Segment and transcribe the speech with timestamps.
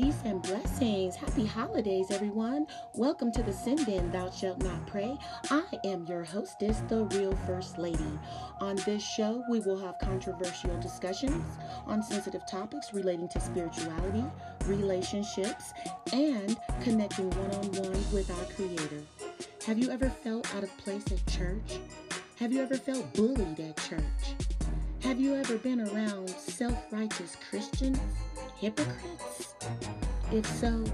[0.00, 1.14] Peace and blessings.
[1.14, 2.66] Happy holidays, everyone.
[2.94, 5.14] Welcome to the Sin Den Thou Shalt Not Prey.
[5.50, 8.18] I am your hostess, the real First Lady.
[8.60, 11.44] On this show, we will have controversial discussions
[11.84, 14.24] on sensitive topics relating to spirituality,
[14.64, 15.74] relationships,
[16.14, 19.02] and connecting one on one with our Creator.
[19.66, 21.78] Have you ever felt out of place at church?
[22.36, 24.00] Have you ever felt bullied at church?
[25.02, 27.98] Have you ever been around self righteous Christians?
[28.60, 29.54] Hypocrites?
[30.30, 30.84] If so,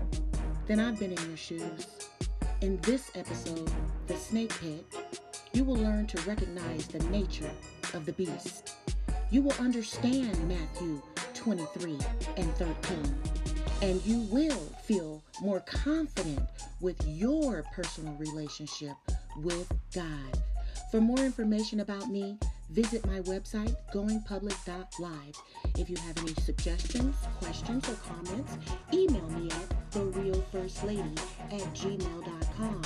[0.69, 1.89] then I've been in your shoes.
[2.61, 3.69] In this episode,
[4.07, 4.85] The Snake Pit,
[5.53, 7.51] you will learn to recognize the nature
[7.93, 8.73] of the beast.
[9.33, 11.03] You will understand Matthew
[11.35, 11.99] 23
[12.37, 13.17] and 13,
[13.83, 16.49] and you will feel more confident
[16.81, 18.95] with your personal relationship
[19.39, 20.41] with God.
[20.93, 22.39] For more information about me,
[22.71, 25.37] visit my website, goingpublic.live.
[25.79, 28.57] If you have any suggestions, questions, or comments,
[28.93, 31.19] email me at thereelfirstlady
[31.53, 32.83] at gmail.com.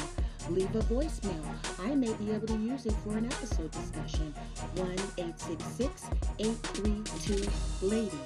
[0.50, 1.44] Leave a voicemail.
[1.80, 4.34] I may be able to use it for an episode discussion.
[4.74, 6.06] 1 866
[6.38, 8.18] 832 Lady.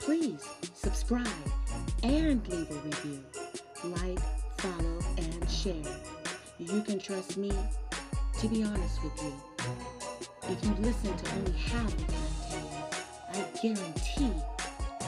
[0.00, 1.26] Please subscribe
[2.02, 3.24] and leave a review.
[3.84, 4.18] Like,
[4.58, 5.74] follow, and share.
[6.58, 7.52] You can trust me
[8.40, 9.97] to be honest with you.
[10.50, 12.78] If you listen to only half of tell you,
[13.28, 14.32] I guarantee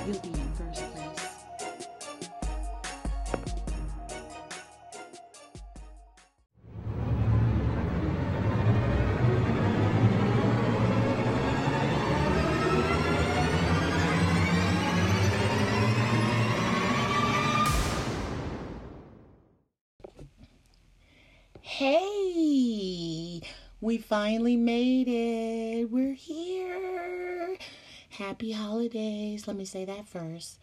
[0.06, 0.99] you'll be in first place.
[24.10, 25.88] Finally made it.
[25.88, 27.56] We're here.
[28.08, 29.46] Happy holidays.
[29.46, 30.58] Let me say that first.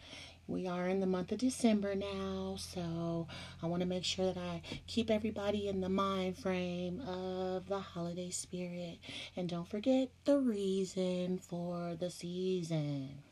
[0.46, 3.26] We are in the month of December now, so
[3.62, 7.78] I want to make sure that I keep everybody in the mind frame of the
[7.78, 8.98] holiday spirit.
[9.34, 13.22] And don't forget the reason for the season.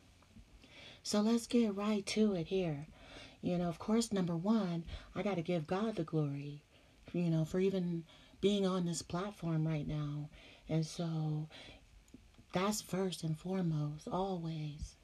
[1.03, 2.87] So let's get right to it here.
[3.43, 4.84] You know, of course, number one,
[5.15, 6.62] I got to give God the glory
[7.12, 8.05] you know, for even
[8.41, 10.28] being on this platform right now.
[10.69, 11.48] And so
[12.52, 14.97] that's first and foremost, always.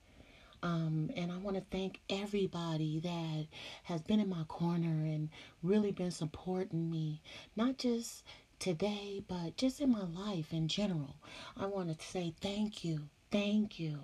[0.62, 3.46] Um, and I want to thank everybody that
[3.84, 5.28] has been in my corner and
[5.62, 7.20] really been supporting me,
[7.56, 8.24] not just
[8.60, 11.16] today, but just in my life in general.
[11.56, 13.08] I want to say thank you.
[13.32, 13.98] Thank you.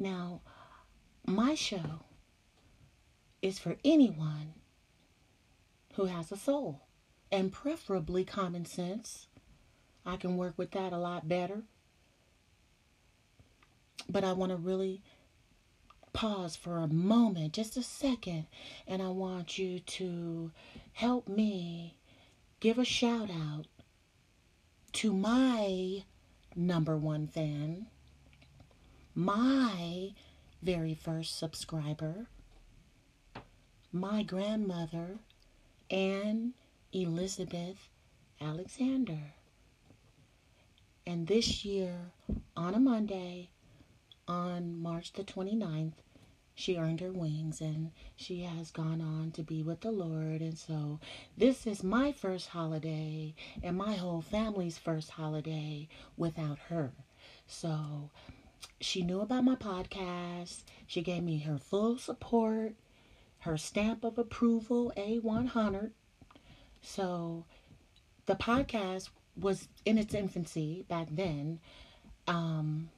[0.00, 0.40] Now,
[1.26, 2.04] my show
[3.40, 4.54] is for anyone
[5.94, 6.82] who has a soul
[7.32, 9.26] and preferably common sense.
[10.04, 11.62] I can work with that a lot better.
[14.08, 15.02] But I want to really
[16.12, 18.46] pause for a moment, just a second,
[18.86, 20.50] and I want you to
[20.92, 21.96] help me
[22.58, 23.66] give a shout out
[24.92, 26.02] to my
[26.56, 27.86] number one fan,
[29.14, 30.12] my
[30.62, 32.26] very first subscriber,
[33.92, 35.18] my grandmother,
[35.90, 36.54] Anne
[36.92, 37.88] Elizabeth
[38.40, 39.34] Alexander.
[41.06, 42.12] And this year,
[42.56, 43.50] on a Monday,
[44.26, 45.94] on March the 29th,
[46.54, 50.42] she earned her wings and she has gone on to be with the Lord.
[50.42, 50.98] And so,
[51.36, 56.92] this is my first holiday and my whole family's first holiday without her.
[57.46, 58.10] So,
[58.80, 60.64] she knew about my podcast.
[60.86, 62.74] She gave me her full support
[63.40, 65.92] her stamp of approval, A100.
[66.82, 67.44] So
[68.26, 71.60] the podcast was in its infancy back then.
[72.26, 72.90] Um,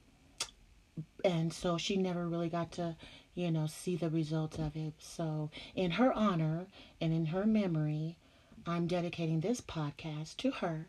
[1.23, 2.95] and so she never really got to,
[3.35, 4.93] you know, see the results of it.
[4.99, 6.67] So, in her honor
[7.01, 8.17] and in her memory,
[8.65, 10.87] I'm dedicating this podcast to her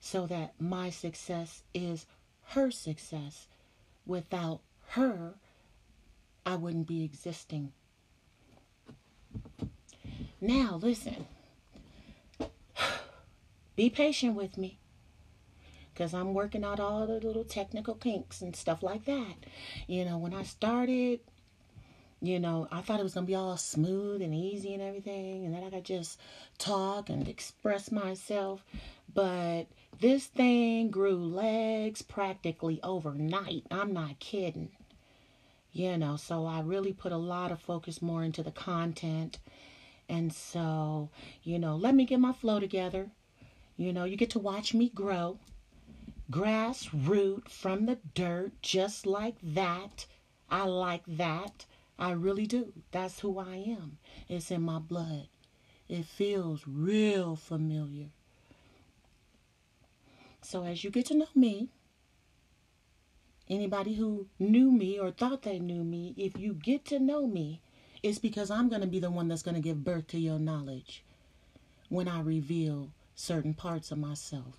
[0.00, 2.06] so that my success is
[2.48, 3.46] her success.
[4.06, 5.34] Without her,
[6.44, 7.72] I wouldn't be existing.
[10.40, 11.26] Now, listen.
[13.80, 14.76] Be patient with me.
[15.94, 19.36] Because I'm working out all the little technical kinks and stuff like that.
[19.86, 21.20] You know, when I started,
[22.20, 25.46] you know, I thought it was going to be all smooth and easy and everything.
[25.46, 26.20] And then I could just
[26.58, 28.62] talk and express myself.
[29.14, 29.64] But
[29.98, 33.64] this thing grew legs practically overnight.
[33.70, 34.72] I'm not kidding.
[35.72, 39.38] You know, so I really put a lot of focus more into the content
[40.10, 41.08] and so,
[41.44, 43.10] you know, let me get my flow together.
[43.80, 45.38] You know, you get to watch me grow.
[46.30, 50.04] Grass root from the dirt, just like that.
[50.50, 51.64] I like that.
[51.98, 52.74] I really do.
[52.90, 53.96] That's who I am.
[54.28, 55.28] It's in my blood.
[55.88, 58.08] It feels real familiar.
[60.42, 61.70] So as you get to know me,
[63.48, 67.62] anybody who knew me or thought they knew me, if you get to know me,
[68.02, 70.38] it's because I'm going to be the one that's going to give birth to your
[70.38, 71.02] knowledge
[71.88, 74.56] when I reveal certain parts of myself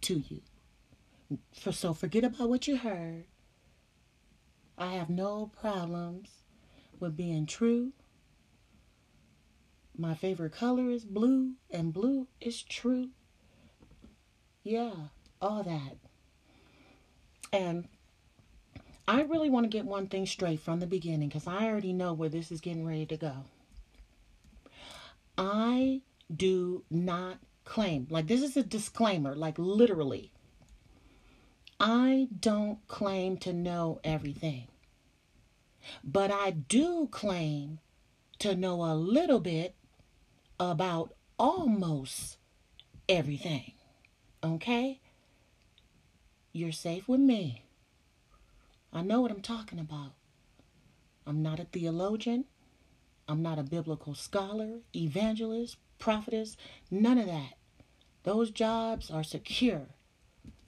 [0.00, 0.40] to you.
[1.52, 3.24] For, so forget about what you heard.
[4.78, 6.30] I have no problems
[7.00, 7.92] with being true.
[9.96, 13.10] My favorite color is blue, and blue is true.
[14.62, 14.92] Yeah,
[15.42, 15.96] all that.
[17.52, 17.88] And
[19.08, 22.12] I really want to get one thing straight from the beginning because I already know
[22.12, 23.32] where this is getting ready to go.
[25.36, 26.02] I
[26.34, 30.32] do not claim, like, this is a disclaimer, like, literally.
[31.78, 34.68] I don't claim to know everything.
[36.02, 37.78] But I do claim
[38.38, 39.74] to know a little bit
[40.58, 42.38] about almost
[43.08, 43.72] everything.
[44.42, 45.00] Okay?
[46.52, 47.64] You're safe with me.
[48.92, 50.12] I know what I'm talking about.
[51.26, 52.46] I'm not a theologian.
[53.28, 56.56] I'm not a biblical scholar, evangelist, prophetess,
[56.90, 57.57] none of that.
[58.28, 59.86] Those jobs are secure.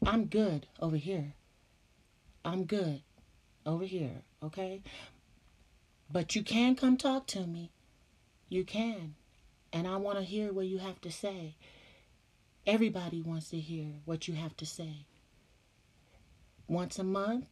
[0.07, 1.35] I'm good over here.
[2.43, 3.03] I'm good
[3.67, 4.81] over here, okay?
[6.11, 7.71] But you can come talk to me.
[8.49, 9.15] You can.
[9.75, 11.57] And I want to hear what you have to say.
[12.67, 15.05] Everybody wants to hear what you have to say.
[16.67, 17.45] Once a month,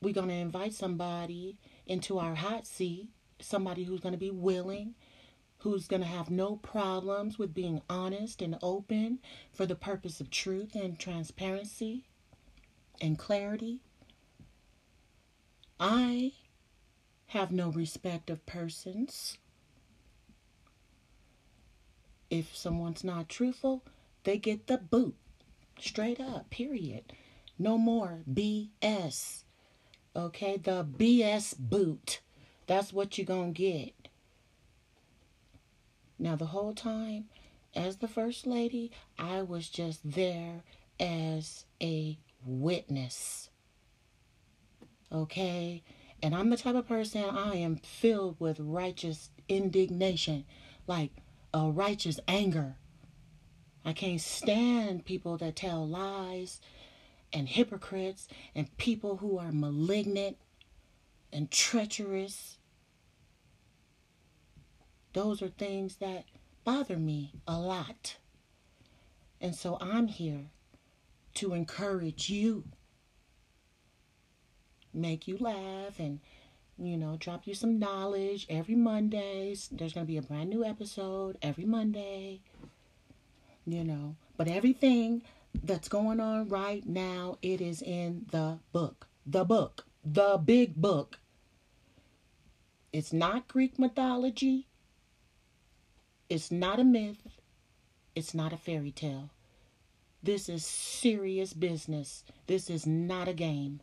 [0.00, 4.94] we're going to invite somebody into our hot seat, somebody who's going to be willing,
[5.60, 9.18] who's going to have no problems with being honest and open
[9.52, 12.04] for the purpose of truth and transparency
[13.00, 13.80] and clarity.
[15.78, 16.32] I
[17.28, 19.38] have no respect of persons.
[22.30, 23.84] If someone's not truthful,
[24.24, 25.16] they get the boot.
[25.78, 27.12] Straight up, period.
[27.58, 29.44] No more BS.
[30.16, 32.20] Okay, the BS boot.
[32.66, 33.99] That's what you're going to get.
[36.20, 37.30] Now, the whole time,
[37.74, 40.62] as the First Lady, I was just there
[41.00, 43.48] as a witness.
[45.10, 45.82] Okay?
[46.22, 50.44] And I'm the type of person I am filled with righteous indignation,
[50.86, 51.12] like
[51.54, 52.76] a righteous anger.
[53.82, 56.60] I can't stand people that tell lies
[57.32, 60.36] and hypocrites and people who are malignant
[61.32, 62.58] and treacherous.
[65.12, 66.24] Those are things that
[66.64, 68.16] bother me a lot.
[69.40, 70.50] And so I'm here
[71.34, 72.64] to encourage you.
[74.92, 76.20] Make you laugh and
[76.76, 79.54] you know drop you some knowledge every monday.
[79.70, 82.40] There's going to be a brand new episode every monday
[83.66, 84.16] you know.
[84.36, 85.22] But everything
[85.62, 89.06] that's going on right now it is in the book.
[89.26, 89.86] The book.
[90.04, 91.18] The big book.
[92.92, 94.66] It's not greek mythology
[96.30, 97.28] it's not a myth
[98.14, 99.28] it's not a fairy tale
[100.22, 103.80] this is serious business this is not a game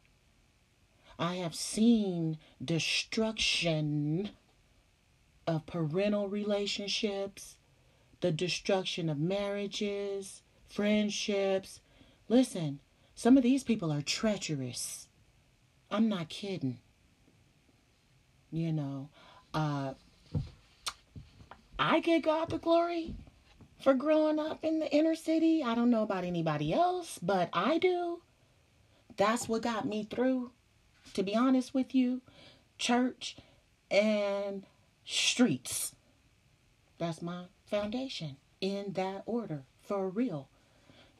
[1.19, 4.29] I have seen destruction
[5.47, 7.57] of parental relationships,
[8.21, 11.79] the destruction of marriages, friendships.
[12.27, 12.79] Listen,
[13.15, 15.07] some of these people are treacherous.
[15.89, 16.79] I'm not kidding.
[18.51, 19.09] You know,
[19.53, 19.93] uh,
[21.79, 23.15] I give God the glory
[23.79, 25.63] for growing up in the inner city.
[25.63, 28.21] I don't know about anybody else, but I do.
[29.15, 30.51] That's what got me through
[31.13, 32.21] to be honest with you,
[32.77, 33.37] church
[33.89, 34.63] and
[35.05, 35.95] streets.
[36.97, 40.49] That's my foundation in that order for real.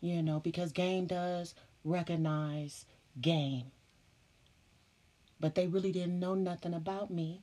[0.02, 2.86] You know, because game does recognize
[3.20, 3.72] game.
[5.40, 7.42] But they really didn't know nothing about me.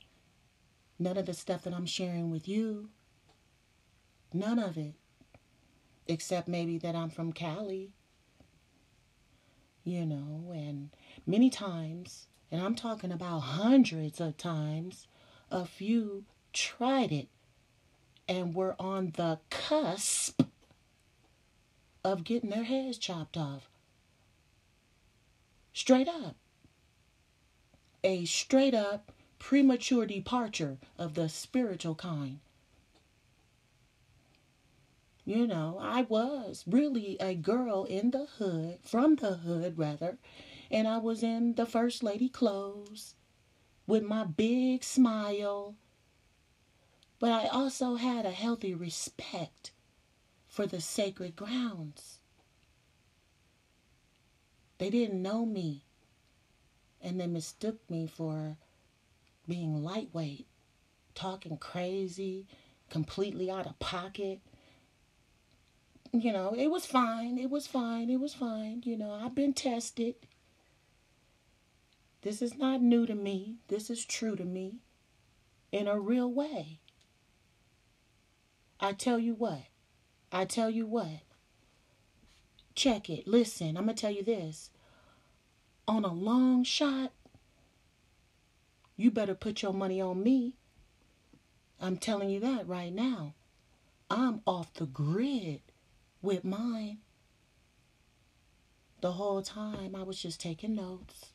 [0.99, 2.91] None of the stuff that I'm sharing with you.
[4.35, 4.95] None of it.
[6.07, 7.93] Except maybe that I'm from Cali.
[9.85, 10.91] You know, and
[11.27, 15.09] many times and I'm talking about hundreds of times,
[15.51, 17.27] a few tried it
[18.29, 20.41] and were on the cusp
[22.05, 23.69] of getting their heads chopped off.
[25.73, 26.37] Straight up.
[28.05, 29.11] A straight up
[29.41, 32.39] premature departure of the spiritual kind.
[35.25, 40.19] You know, I was really a girl in the hood, from the hood rather,
[40.71, 43.15] and I was in the first lady clothes,
[43.87, 45.77] with my big smile.
[47.19, 49.73] But I also had a healthy respect
[50.47, 52.21] for the sacred grounds.
[54.77, 55.85] They didn't know me,
[57.01, 58.59] and they mistook me for
[59.49, 60.47] being lightweight,
[61.15, 62.47] talking crazy,
[62.91, 64.41] completely out of pocket.
[66.15, 67.39] You know, it was fine.
[67.39, 68.09] It was fine.
[68.09, 68.83] It was fine.
[68.85, 70.15] You know, I've been tested.
[72.23, 73.57] This is not new to me.
[73.67, 74.79] This is true to me
[75.73, 76.79] in a real way.
[78.79, 79.63] I tell you what.
[80.31, 81.23] I tell you what.
[82.77, 83.27] Check it.
[83.27, 84.71] Listen, I'm going to tell you this.
[85.89, 87.11] On a long shot,
[88.97, 90.53] you better put your money on me.
[91.81, 93.35] I'm telling you that right now.
[94.09, 95.61] I'm off the grid
[96.25, 96.99] with mine.
[99.03, 101.33] The whole time I was just taking notes.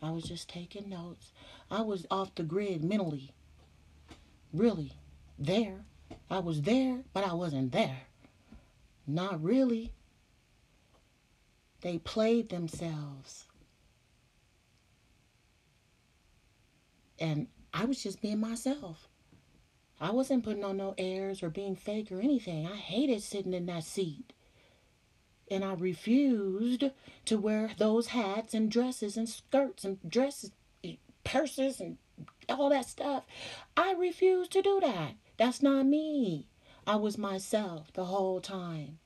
[0.00, 1.32] I was just taking notes.
[1.70, 3.32] I was off the grid mentally.
[4.52, 4.92] Really.
[5.38, 5.84] There.
[6.30, 8.00] I was there, but I wasn't there.
[9.06, 9.92] Not really.
[11.82, 13.44] They played themselves.
[17.18, 19.08] And I was just being myself.
[20.02, 22.66] I wasn't putting on no airs or being fake or anything.
[22.66, 24.32] I hated sitting in that seat
[25.48, 26.84] and I refused
[27.26, 30.50] to wear those hats and dresses and skirts and dresses,
[31.22, 31.98] purses and
[32.48, 33.24] all that stuff.
[33.76, 35.12] I refused to do that.
[35.36, 36.48] That's not me.
[36.84, 38.98] I was myself the whole time.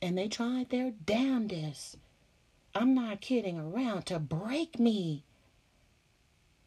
[0.00, 1.96] And they tried their damnedest.
[2.74, 5.22] I'm not kidding around to break me.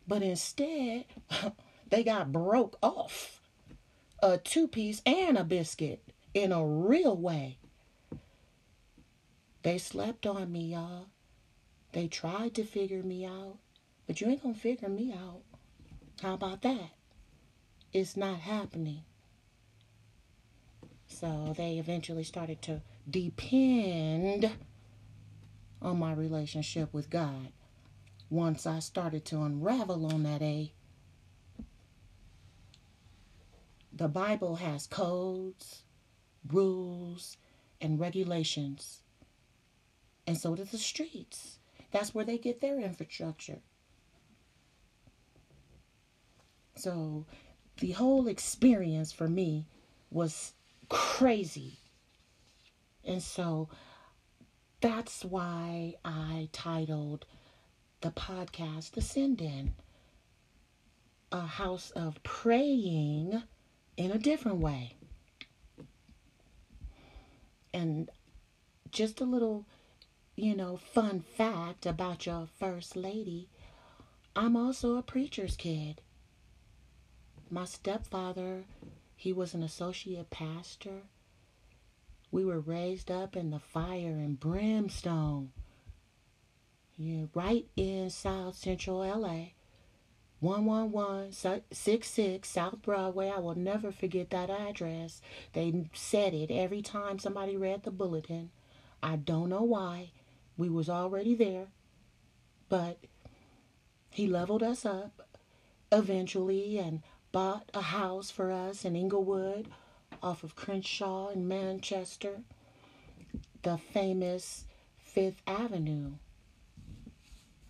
[0.07, 1.03] But instead,
[1.89, 3.41] they got broke off
[4.21, 6.01] a two piece and a biscuit
[6.33, 7.59] in a real way.
[9.63, 11.07] They slept on me, y'all.
[11.91, 13.57] They tried to figure me out,
[14.05, 15.41] but you ain't gonna figure me out.
[16.21, 16.91] How about that?
[17.93, 19.03] It's not happening.
[21.07, 24.51] So they eventually started to depend
[25.81, 27.53] on my relationship with God.
[28.29, 30.73] Once I started to unravel on that A,
[33.95, 35.83] the Bible has codes,
[36.51, 37.37] rules,
[37.81, 39.01] and regulations
[40.27, 41.59] and so do the streets.
[41.91, 43.59] That's where they get their infrastructure.
[46.75, 47.25] So
[47.79, 49.67] the whole experience for me
[50.09, 50.53] was
[50.89, 51.77] crazy.
[53.03, 53.69] And so
[54.81, 57.25] that's why I titled
[58.01, 59.75] the podcast The Sin Den
[61.31, 63.43] A House of Praying
[63.97, 64.95] in a Different Way.
[67.73, 68.09] And
[68.91, 69.65] just a little
[70.35, 73.47] you know, fun fact about your first lady,
[74.35, 76.01] I'm also a preacher's kid.
[77.49, 78.65] My stepfather,
[79.15, 81.03] he was an associate pastor.
[82.31, 85.51] We were raised up in the fire and brimstone.
[86.97, 89.51] Yeah, right in South Central LA.
[90.45, 93.29] 11166 South Broadway.
[93.29, 95.19] I will never forget that address.
[95.53, 98.51] They said it every time somebody read the bulletin.
[99.01, 100.11] I don't know why.
[100.55, 101.67] We was already there,
[102.69, 102.99] but
[104.11, 105.27] he leveled us up
[105.91, 109.69] eventually and bought a house for us in Inglewood
[110.21, 112.41] off of Crenshaw in Manchester,
[113.63, 114.65] the famous
[114.97, 116.13] Fifth Avenue.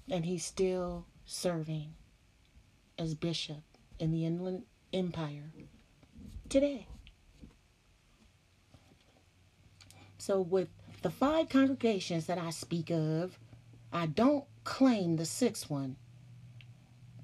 [0.10, 1.94] And he's still serving
[2.97, 3.63] as bishop
[3.99, 5.51] in the Inland Empire
[6.49, 6.87] today.
[10.17, 10.69] So, with
[11.01, 13.37] the five congregations that I speak of,
[13.93, 15.97] I don't claim the sixth one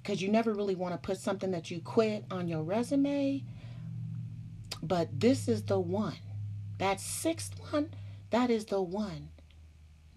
[0.01, 3.43] because you never really want to put something that you quit on your resume.
[4.83, 6.17] But this is the one.
[6.77, 7.91] That sixth one,
[8.31, 9.29] that is the one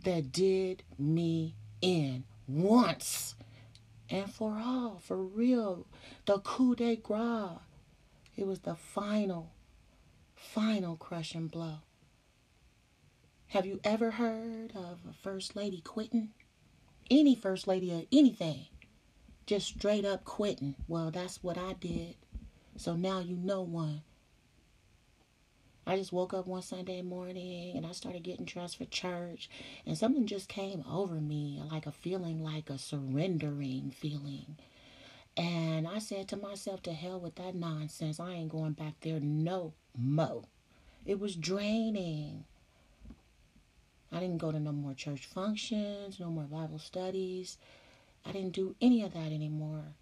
[0.04, 3.34] that did me in once
[4.10, 5.86] and for all, for real.
[6.26, 7.58] The coup de grace.
[8.36, 9.52] It was the final,
[10.34, 11.78] final crushing blow.
[13.48, 16.30] Have you ever heard of a first lady quitting?
[17.10, 18.66] Any first lady or anything.
[19.46, 20.74] Just straight up quitting.
[20.88, 22.16] Well, that's what I did.
[22.76, 24.02] So now you know one.
[25.86, 29.50] I just woke up one Sunday morning and I started getting dressed for church,
[29.86, 34.56] and something just came over me like a feeling, like a surrendering feeling.
[35.36, 38.20] And I said to myself, to hell with that nonsense.
[38.20, 40.44] I ain't going back there no mo.
[41.04, 42.44] It was draining.
[44.12, 47.58] I didn't go to no more church functions, no more Bible studies.
[48.24, 49.96] I didn't do any of that anymore.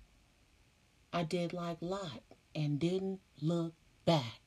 [1.13, 2.23] I did like Lot
[2.55, 3.73] and didn't look
[4.05, 4.42] back.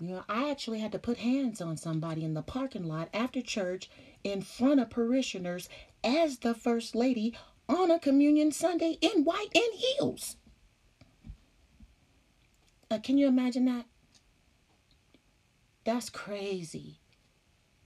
[0.00, 3.42] You know, I actually had to put hands on somebody in the parking lot after
[3.42, 3.90] church
[4.22, 5.68] in front of parishioners
[6.04, 7.36] as the First Lady
[7.68, 10.36] on a communion Sunday in white and heels.
[12.90, 13.86] Uh, can you imagine that?
[15.84, 17.00] That's crazy.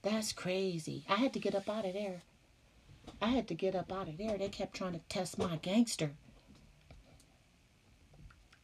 [0.01, 1.05] That's crazy.
[1.09, 2.21] I had to get up out of there.
[3.21, 4.37] I had to get up out of there.
[4.37, 6.11] They kept trying to test my gangster.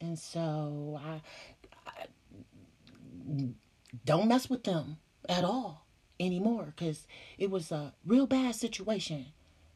[0.01, 1.21] And so I,
[1.58, 1.58] I
[4.05, 5.85] don't mess with them at all
[6.19, 7.07] anymore because
[7.37, 9.27] it was a real bad situation.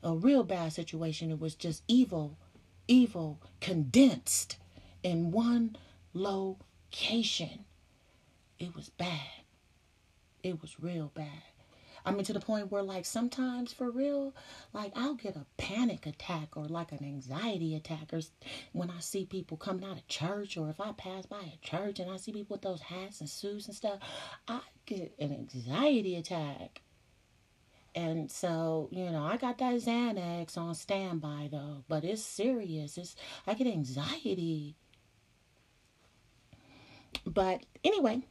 [0.04, 1.32] A real bad situation.
[1.32, 2.38] It was just evil,
[2.88, 4.58] evil condensed
[5.02, 5.78] in one
[6.14, 7.66] location.
[8.60, 9.44] It was bad.
[10.44, 11.53] It was real bad.
[12.06, 14.36] I mean, to the point where, like, sometimes for real,
[14.74, 18.22] like, I'll get a panic attack or like an anxiety attack or
[18.74, 22.00] when I see people coming out of church or if I pass by a church
[22.00, 24.00] and I see people with those hats and suits and stuff,
[24.48, 26.82] I get an anxiety attack.
[27.96, 32.98] And so, you know, I got that Xanax on standby though, but it's serious.
[32.98, 33.16] It's
[33.48, 34.76] I get anxiety.
[37.26, 38.24] But anyway,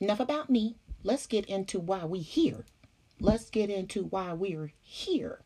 [0.00, 0.76] enough about me.
[1.04, 2.64] Let's get into why we here
[3.20, 5.40] let's get into why we're here.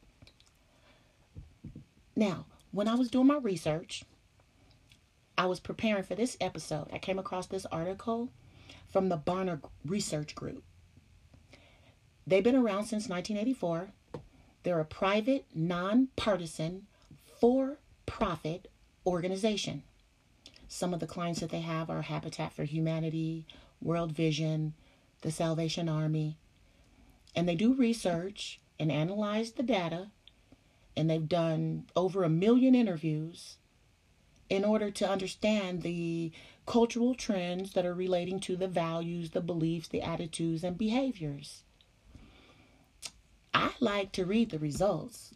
[2.16, 4.04] Now, when I was doing my research,
[5.36, 6.88] I was preparing for this episode.
[6.92, 8.30] I came across this article
[8.88, 10.62] from the Barna Research Group.
[12.26, 13.88] They've been around since 1984.
[14.62, 16.86] They're a private, nonpartisan,
[17.40, 18.70] for profit
[19.04, 19.82] organization.
[20.68, 23.46] Some of the clients that they have are Habitat for Humanity,
[23.82, 24.74] World Vision,
[25.20, 26.38] the Salvation Army,
[27.34, 30.08] and they do research and analyze the data
[30.96, 33.56] and they've done over a million interviews
[34.48, 36.30] in order to understand the
[36.66, 41.62] cultural trends that are relating to the values, the beliefs, the attitudes, and behaviors.
[43.52, 45.34] I like to read the results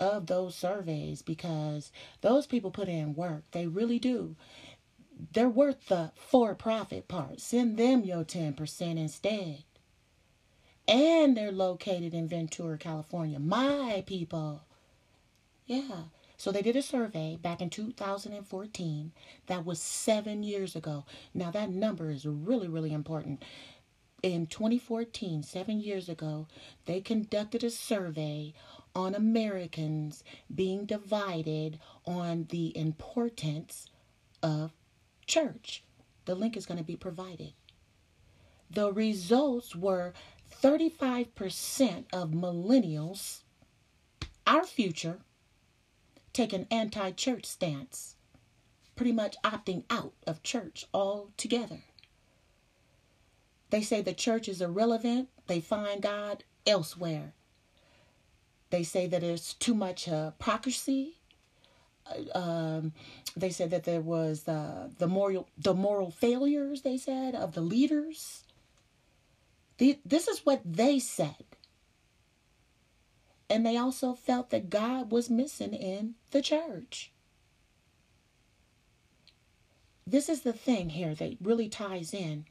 [0.00, 3.44] of those surveys because those people put in work.
[3.52, 4.36] They really do.
[5.32, 7.40] They're worth the for profit part.
[7.40, 9.64] Send them your 10% instead
[10.86, 13.38] and they're located in Ventura, California.
[13.38, 14.62] My people.
[15.66, 16.04] Yeah.
[16.36, 19.12] So they did a survey back in 2014.
[19.46, 21.04] That was seven years ago.
[21.32, 23.42] Now, that number is really, really important.
[24.22, 26.46] In 2014, seven years ago,
[26.86, 28.52] they conducted a survey
[28.94, 30.22] on Americans
[30.54, 33.90] being divided on the importance
[34.42, 34.72] of
[35.26, 35.82] church.
[36.26, 37.52] The link is going to be provided.
[38.70, 40.14] The results were
[40.62, 43.40] 35% of millennials,
[44.46, 45.18] our future,
[46.32, 48.16] take an anti church stance,
[48.96, 51.82] pretty much opting out of church altogether.
[53.70, 57.32] They say the church is irrelevant, they find God elsewhere.
[58.70, 61.18] They say that there's too much hypocrisy.
[62.06, 62.92] Uh, um,
[63.36, 66.82] they said that there was uh, the moral the moral failures.
[66.82, 68.43] They said of the leaders
[69.78, 71.44] this is what they said.
[73.50, 77.12] And they also felt that God was missing in the church.
[80.06, 82.46] This is the thing here that really ties in.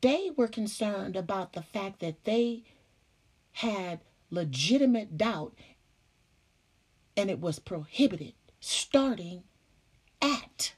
[0.00, 2.64] They were concerned about the fact that they
[3.52, 5.54] had legitimate doubt
[7.16, 9.42] and it was prohibited starting
[10.20, 10.74] at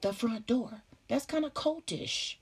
[0.00, 0.82] the front door.
[1.08, 2.36] That's kind of cultish.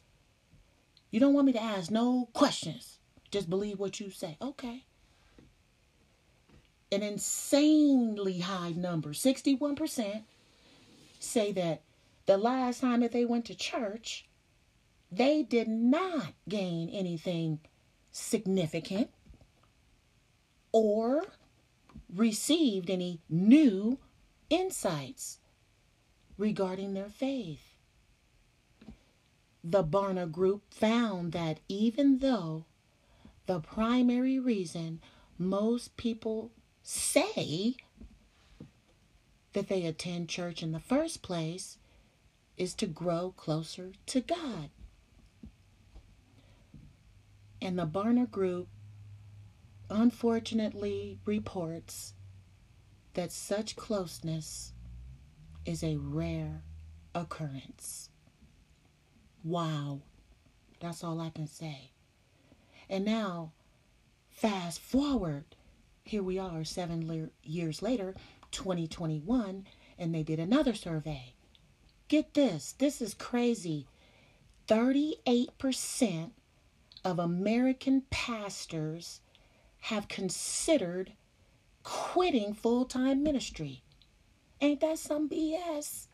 [1.17, 2.99] You don't want me to ask no questions.
[3.31, 4.37] Just believe what you say.
[4.39, 4.85] Okay.
[6.93, 10.25] An insanely high number, 61%,
[11.19, 11.81] say that
[12.27, 14.29] the last time that they went to church,
[15.11, 17.61] they did not gain anything
[18.11, 19.09] significant
[20.71, 21.25] or
[22.15, 23.97] received any new
[24.51, 25.39] insights
[26.37, 27.66] regarding their faith
[29.69, 32.67] the Barna Group found that even though
[33.47, 35.01] the primary reason
[35.39, 36.53] most people
[36.85, 37.75] say
[39.55, 41.79] that they attend church in the first place
[42.57, 44.71] is to grow closer to God.
[47.61, 48.69] And the Barna Group
[49.91, 52.15] unfortunately reports
[53.15, 54.75] that such closeness
[55.65, 56.63] is a rare
[57.17, 58.11] occurrence.
[59.47, 60.01] Wow.
[60.81, 61.93] That's all I can say.
[62.91, 63.53] And now,
[64.29, 65.45] fast forward,
[66.03, 68.17] here we are seven le- years later,
[68.51, 69.65] 2021,
[70.01, 71.35] and they did another survey.
[72.09, 73.87] Get this, this is crazy.
[74.67, 76.33] 38%
[77.05, 79.21] of American pastors
[79.83, 81.13] have considered
[81.85, 83.85] quitting full time ministry.
[84.61, 86.09] Ain't that some BS?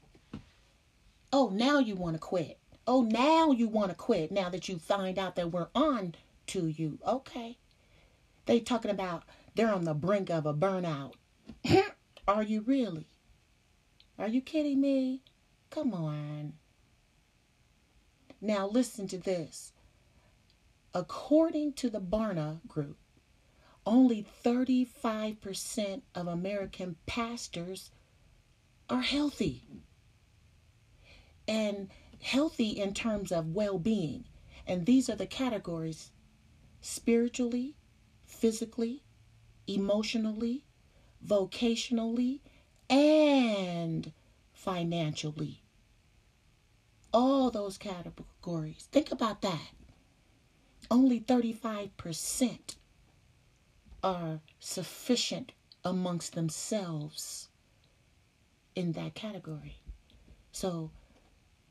[1.32, 2.58] Oh, now you want to quit.
[2.86, 6.14] Oh, now you want to quit now that you find out that we're on
[6.48, 6.98] to you.
[7.06, 7.58] Okay.
[8.46, 9.22] They talking about
[9.54, 11.12] they're on the brink of a burnout.
[12.28, 13.06] Are you really?
[14.18, 15.22] Are you kidding me?
[15.70, 16.54] Come on.
[18.40, 19.72] Now listen to this.
[20.94, 22.98] According to the Barna Group,
[23.86, 27.90] only 35% of American pastors
[28.90, 29.62] are healthy.
[31.48, 31.90] And
[32.22, 34.24] healthy in terms of well being.
[34.66, 36.10] And these are the categories
[36.80, 37.74] spiritually,
[38.24, 39.02] physically,
[39.66, 40.64] emotionally,
[41.26, 42.40] vocationally,
[42.88, 44.12] and
[44.52, 45.62] financially.
[47.12, 48.88] All those categories.
[48.90, 49.72] Think about that.
[50.90, 52.76] Only 35%
[54.02, 55.52] are sufficient
[55.84, 57.48] amongst themselves
[58.74, 59.76] in that category.
[60.52, 60.90] So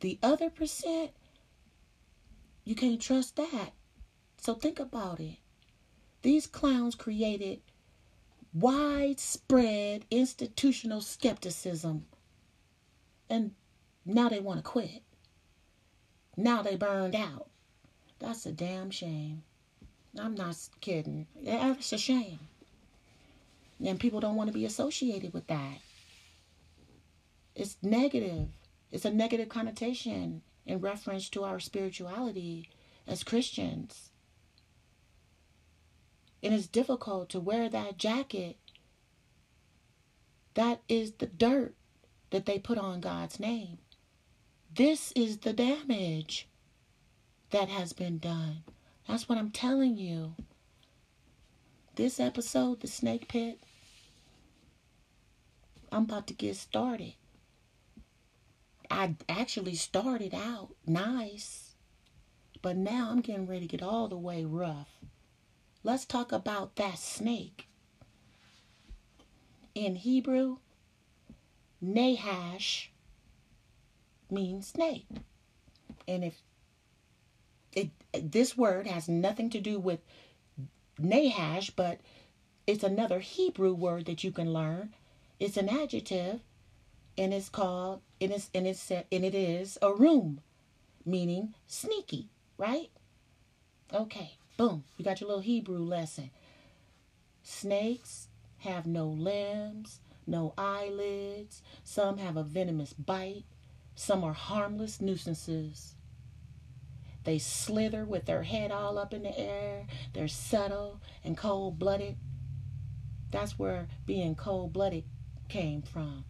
[0.02, 1.12] the other percent,
[2.64, 3.72] you can't trust that.
[4.38, 5.38] So think about it.
[6.22, 7.62] These clowns created
[8.54, 12.06] widespread institutional skepticism.
[13.30, 13.52] And
[14.06, 15.04] now they want to quit.
[16.36, 17.48] Now they burned out.
[18.20, 19.44] That's a damn shame.
[20.20, 21.28] I'm not kidding.
[21.44, 22.40] That's a shame.
[23.84, 25.78] And people don't want to be associated with that.
[27.56, 28.48] It's negative.
[28.92, 32.70] It's a negative connotation in reference to our spirituality
[33.08, 34.12] as Christians.
[36.44, 38.58] And it's difficult to wear that jacket.
[40.56, 41.76] That is the dirt
[42.32, 43.78] that they put on God's name.
[44.74, 46.48] This is the damage
[47.52, 48.64] that has been done.
[49.08, 50.36] That's what I'm telling you.
[51.96, 53.60] This episode, The Snake Pit,
[55.92, 57.14] I'm about to get started.
[58.92, 61.76] I actually started out nice,
[62.62, 64.90] but now I'm getting ready to get all the way rough.
[65.82, 67.70] Let's talk about that snake.
[69.74, 70.58] In Hebrew,
[71.80, 72.92] Nahash
[74.30, 75.08] means snake.
[76.06, 76.42] And if
[77.72, 80.02] it this word has nothing to do with
[81.00, 82.02] Nahash, but
[82.68, 84.94] it's another Hebrew word that you can learn.
[85.40, 86.42] It's an adjective
[87.18, 90.42] and it's called and it's and it's and it is arum,
[91.06, 92.90] meaning sneaky, right?
[93.94, 96.32] Okay, boom, you got your little Hebrew lesson.
[97.44, 98.28] Snakes
[98.60, 101.62] have no limbs, no eyelids.
[101.84, 103.44] Some have a venomous bite.
[103.96, 105.96] Some are harmless nuisances.
[107.24, 109.86] They slither with their head all up in the air.
[110.14, 112.18] They're subtle and cold blooded.
[113.30, 115.04] That's where being cold blooded
[115.48, 116.26] came from.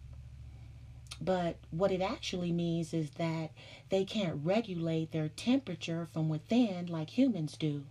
[1.24, 3.52] But what it actually means is that
[3.90, 7.84] they can't regulate their temperature from within like humans do.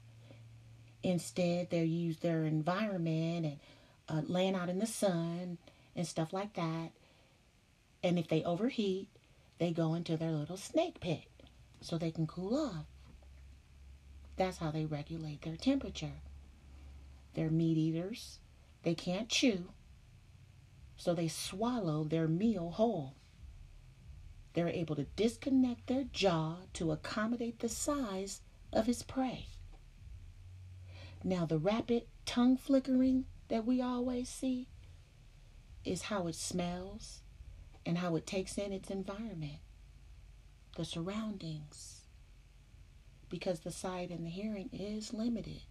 [1.02, 3.60] Instead, they use their environment and
[4.10, 5.58] uh, laying out in the sun
[5.96, 6.89] and stuff like that.
[8.04, 9.08] And if they overheat,
[9.60, 11.24] they go into their little snake pit
[11.80, 12.86] so they can cool off.
[14.36, 16.20] That's how they regulate their temperature.
[17.34, 18.39] They're meat eaters.
[18.84, 19.70] They can't chew,
[20.98, 23.13] so they swallow their meal whole.
[24.54, 28.42] They're able to disconnect their jaw to accommodate the size
[28.74, 29.48] of his prey.
[31.24, 34.68] Now, the rapid tongue flickering that we always see
[35.86, 37.22] is how it smells
[37.86, 39.60] and how it takes in its environment,
[40.76, 42.02] the surroundings,
[43.30, 45.62] because the sight and the hearing is limited.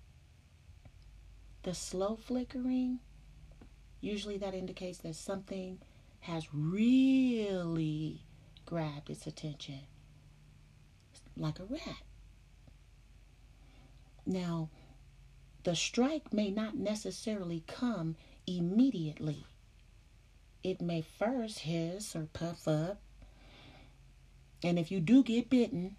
[1.62, 3.00] The slow flickering,
[4.00, 5.78] usually that indicates that something
[6.20, 8.24] has really
[8.70, 9.80] grabbed its attention,
[11.36, 12.04] like a rat.
[14.24, 14.70] Now,
[15.64, 18.14] the strike may not necessarily come
[18.46, 19.44] immediately.
[20.62, 23.00] It may first hiss or puff up.
[24.62, 25.96] And if you do get bitten,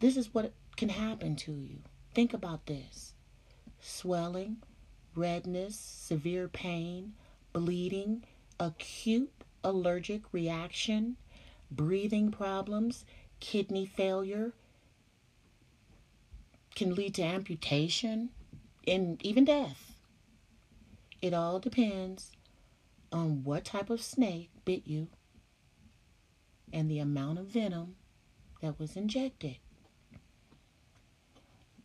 [0.00, 1.80] this is what can happen to you.
[2.14, 3.12] Think about this
[3.78, 4.56] swelling,
[5.14, 7.12] redness, severe pain,
[7.52, 8.24] bleeding,
[8.58, 11.16] acute allergic reaction,
[11.70, 13.04] breathing problems,
[13.40, 14.52] kidney failure,
[16.74, 18.30] can lead to amputation,
[18.86, 19.96] and even death.
[21.22, 22.32] It all depends
[23.10, 25.08] on what type of snake bit you
[26.72, 27.96] and the amount of venom
[28.60, 29.56] that was injected.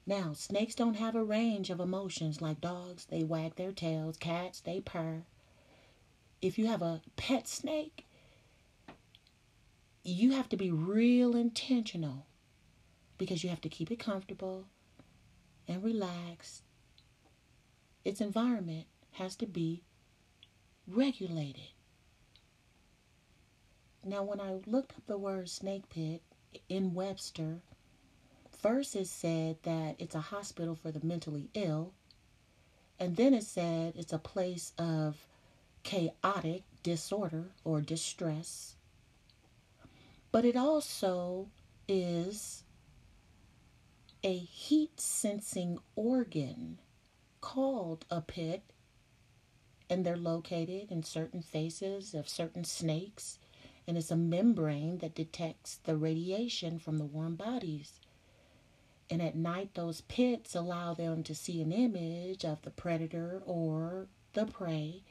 [0.05, 4.59] Now, snakes don't have a range of emotions like dogs, they wag their tails, cats,
[4.59, 5.23] they purr.
[6.41, 8.07] If you have a pet snake,
[10.03, 12.25] you have to be real intentional
[13.17, 14.65] because you have to keep it comfortable
[15.67, 16.63] and relaxed.
[18.03, 19.83] Its environment has to be
[20.87, 21.69] regulated.
[24.03, 26.23] Now, when I looked up the word snake pit
[26.67, 27.61] in Webster,
[28.49, 31.93] first it said that it's a hospital for the mentally ill,
[32.99, 35.27] and then it said it's a place of
[35.83, 38.75] chaotic disorder or distress.
[40.31, 41.49] But it also
[41.87, 42.63] is
[44.23, 46.79] a heat sensing organ
[47.41, 48.63] called a pit,
[49.89, 53.39] and they're located in certain faces of certain snakes,
[53.87, 57.99] and it's a membrane that detects the radiation from the warm bodies.
[59.09, 64.07] And at night, those pits allow them to see an image of the predator or
[64.31, 65.03] the prey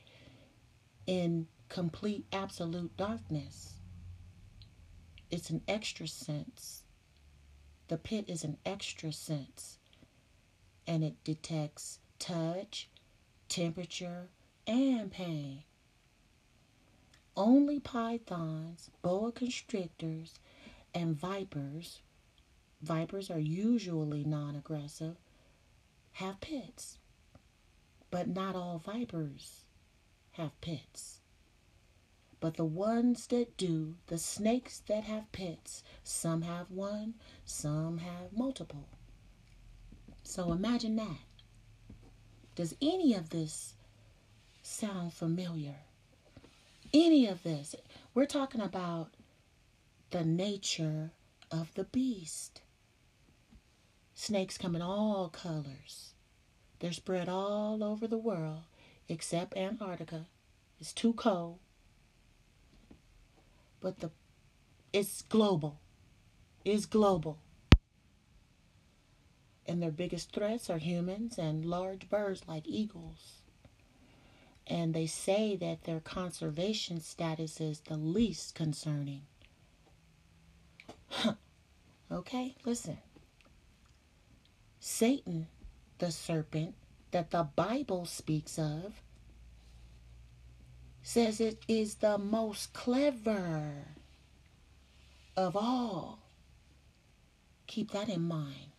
[1.06, 3.80] in complete absolute darkness.
[5.31, 6.83] It's an extra sense.
[7.88, 9.79] The pit is an extra sense
[10.87, 12.88] and it detects touch,
[13.49, 14.29] temperature,
[14.66, 15.62] and pain.
[17.37, 20.40] Only pythons, boa constrictors,
[20.93, 22.01] and vipers,
[22.83, 25.16] vipers are usually non aggressive,
[26.12, 26.99] have pits.
[28.11, 29.62] But not all vipers
[30.33, 31.19] have pits.
[32.40, 38.33] But the ones that do, the snakes that have pits, some have one, some have
[38.33, 38.88] multiple.
[40.22, 41.18] So imagine that.
[42.55, 43.74] Does any of this
[44.62, 45.76] sound familiar?
[46.94, 47.74] Any of this?
[48.14, 49.11] We're talking about
[50.11, 51.12] the nature
[51.50, 52.62] of the beast.
[54.14, 56.14] Snakes come in all colors.
[56.79, 58.62] They're spread all over the world
[59.09, 60.26] except Antarctica.
[60.81, 61.59] It's too cold.
[63.81, 64.11] But the
[64.93, 65.81] it's global.
[66.64, 67.38] It's global
[69.71, 73.40] and their biggest threats are humans and large birds like eagles.
[74.66, 79.23] And they say that their conservation status is the least concerning.
[81.09, 81.35] Huh.
[82.11, 82.99] okay, listen.
[84.81, 85.47] Satan,
[85.99, 86.75] the serpent
[87.12, 89.01] that the Bible speaks of,
[91.11, 93.73] says it is the most clever
[95.37, 96.20] of all.
[97.66, 98.70] Keep that in mind.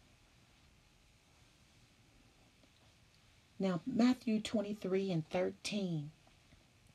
[3.60, 6.10] Now, Matthew 23 and 13,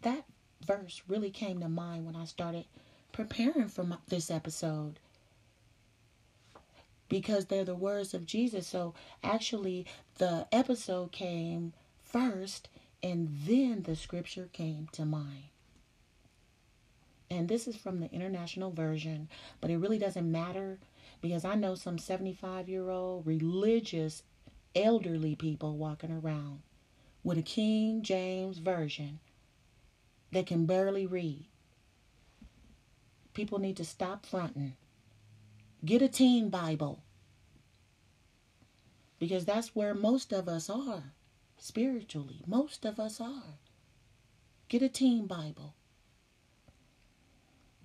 [0.01, 0.25] that
[0.67, 2.65] verse really came to mind when I started
[3.13, 4.99] preparing for my, this episode
[7.11, 8.67] because they're the words of Jesus.
[8.67, 9.85] So, actually,
[10.17, 12.71] the episode came first
[13.07, 15.45] and then the scripture came to mind.
[17.31, 19.29] And this is from the international version,
[19.61, 20.81] but it really doesn't matter
[21.21, 24.25] because I know some 75 year old religious
[24.75, 26.63] elderly people walking around
[27.23, 29.21] with a King James Version
[30.33, 31.47] that can barely read.
[33.35, 34.75] People need to stop fronting.
[35.85, 37.05] Get a teen Bible.
[39.21, 41.15] Because that's where most of us are
[41.59, 42.43] spiritually.
[42.47, 43.59] Most of us are.
[44.69, 45.75] Get a teen Bible.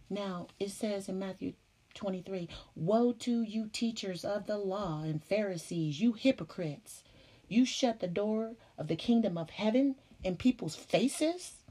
[0.09, 1.53] Now, it says in Matthew
[1.93, 7.03] 23 Woe to you, teachers of the law and Pharisees, you hypocrites!
[7.47, 11.63] You shut the door of the kingdom of heaven in people's faces.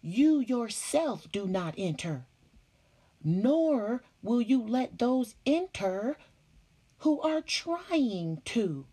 [0.00, 2.26] You yourself do not enter,
[3.24, 6.16] nor will you let those enter
[6.98, 8.86] who are trying to.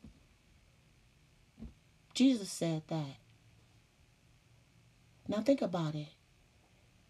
[2.16, 3.18] Jesus said that.
[5.28, 6.08] Now think about it.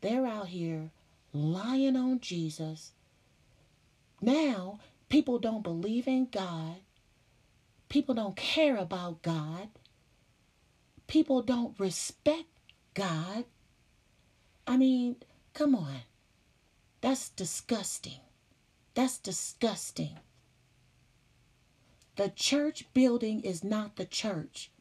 [0.01, 0.91] They're out here
[1.33, 2.91] lying on Jesus
[4.21, 6.77] now, people don't believe in God.
[7.89, 9.69] People don't care about God.
[11.07, 12.49] People don't respect
[12.93, 13.45] God.
[14.65, 15.17] I mean,
[15.53, 16.01] come on.
[17.01, 18.19] That's disgusting.
[18.95, 20.17] That's disgusting.
[22.15, 24.71] The church building is not the church.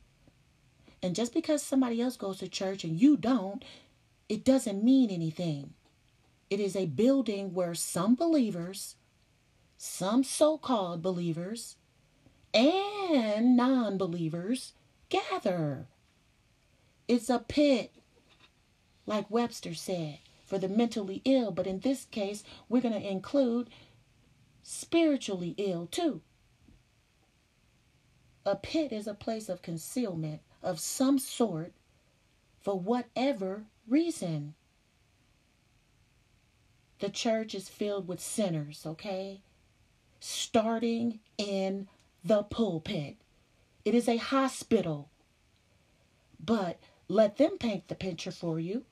[1.04, 3.62] And just because somebody else goes to church and you don't,
[4.26, 5.74] it doesn't mean anything.
[6.48, 8.96] It is a building where some believers
[9.76, 11.76] some so called believers
[12.54, 14.72] and non believers
[15.10, 15.88] gather.
[17.06, 17.92] It's a pit,
[19.04, 23.68] like Webster said, for the mentally ill, but in this case, we're going to include
[24.62, 26.22] spiritually ill too.
[28.46, 31.72] A pit is a place of concealment of some sort
[32.60, 34.54] for whatever reason.
[36.98, 39.42] The church is filled with sinners, okay?
[40.20, 41.86] Starting in
[42.24, 43.16] the pulpit.
[43.84, 45.10] It is a hospital.
[46.42, 48.84] But let them paint the picture for you.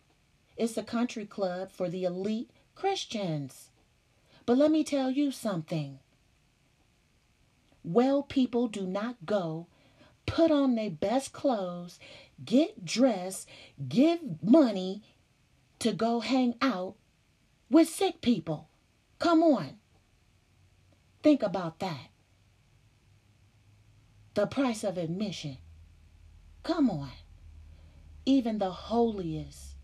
[0.59, 3.71] It's a country club for the elite Christians.
[4.45, 5.99] But let me tell you something.
[7.83, 9.67] Well, people do not go,
[10.27, 11.99] put on their best clothes,
[12.45, 13.49] get dressed,
[13.89, 15.03] give money
[15.79, 16.95] to go hang out
[17.71, 18.69] with sick people.
[19.19, 19.79] Come on.
[21.23, 22.11] Think about that.
[24.35, 25.59] The price of admission.
[26.63, 27.11] Come on.
[28.25, 29.75] Even the holiest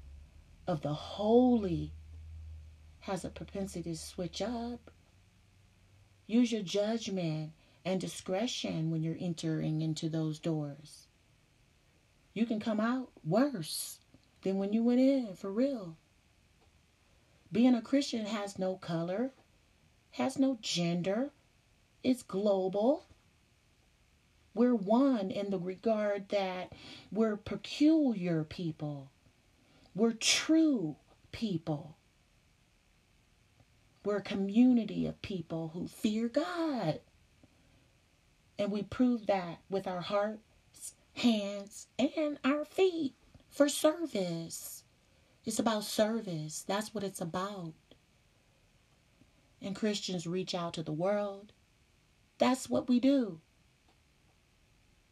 [0.66, 1.92] of the holy
[3.00, 4.90] has a propensity to switch up.
[6.26, 7.52] Use your judgment
[7.88, 11.06] and discretion when you're entering into those doors.
[12.34, 14.00] You can come out worse
[14.42, 15.96] than when you went in, for real.
[17.50, 19.30] Being a Christian has no color,
[20.10, 21.30] has no gender,
[22.04, 23.06] it's global.
[24.52, 26.74] We're one in the regard that
[27.10, 29.10] we're peculiar people.
[29.94, 30.96] We're true
[31.32, 31.96] people.
[34.04, 37.00] We're a community of people who fear God.
[38.58, 43.14] And we prove that with our hearts, hands, and our feet
[43.48, 44.82] for service.
[45.44, 46.64] It's about service.
[46.66, 47.72] That's what it's about.
[49.62, 51.52] And Christians reach out to the world.
[52.38, 53.40] That's what we do.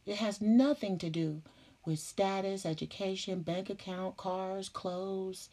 [0.05, 1.41] It has nothing to do
[1.85, 5.49] with status, education, bank account, cars, clothes,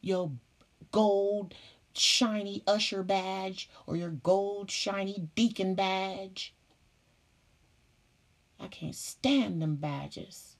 [0.00, 0.32] your
[0.90, 1.54] gold
[1.94, 6.54] shiny usher badge or your gold shiny deacon badge.
[8.62, 10.56] I can't stand them badges.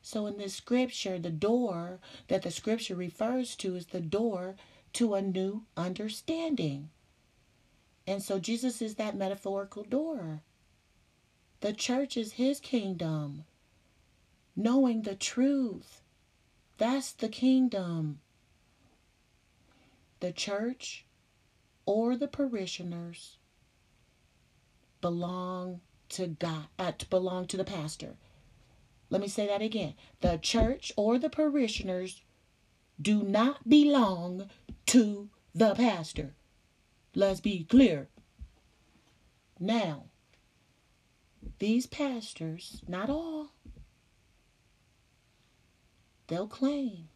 [0.00, 4.56] So, in this scripture, the door that the scripture refers to is the door
[4.94, 6.88] to a new understanding.
[8.06, 10.42] And so, Jesus is that metaphorical door.
[11.60, 13.44] The church is his kingdom.
[14.56, 16.00] Knowing the truth.
[16.78, 18.20] That's the kingdom.
[20.20, 21.04] The church
[21.84, 23.36] or the parishioners
[25.00, 28.16] belong to God, uh, belong to the pastor.
[29.10, 29.94] Let me say that again.
[30.20, 32.22] The church or the parishioners
[33.00, 34.48] do not belong
[34.86, 36.34] to the pastor.
[37.14, 38.08] Let's be clear.
[39.58, 40.04] Now,
[41.58, 43.52] these pastors, not all,
[46.28, 47.08] they'll claim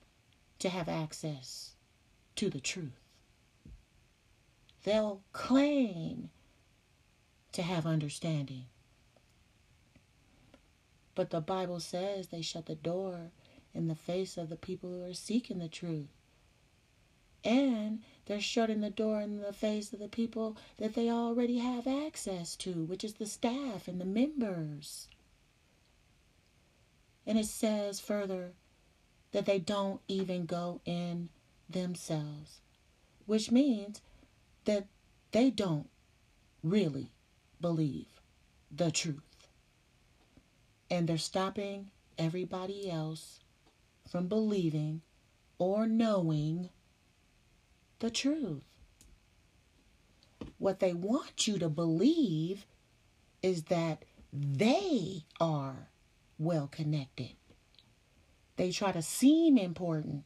[0.58, 1.76] to have access
[2.36, 3.00] to the truth.
[4.82, 6.30] They'll claim
[7.54, 8.66] to have understanding.
[11.14, 13.30] But the Bible says they shut the door
[13.72, 16.08] in the face of the people who are seeking the truth.
[17.44, 21.86] And they're shutting the door in the face of the people that they already have
[21.86, 25.08] access to, which is the staff and the members.
[27.26, 28.52] And it says further
[29.32, 31.28] that they don't even go in
[31.68, 32.60] themselves,
[33.26, 34.00] which means
[34.64, 34.86] that
[35.32, 35.88] they don't
[36.62, 37.13] really
[37.64, 38.20] believe
[38.70, 39.48] the truth.
[40.90, 43.40] And they're stopping everybody else
[44.06, 45.00] from believing
[45.58, 46.68] or knowing
[48.00, 48.64] the truth.
[50.58, 52.66] What they want you to believe
[53.42, 55.88] is that they are
[56.38, 57.30] well connected.
[58.56, 60.24] They try to seem important.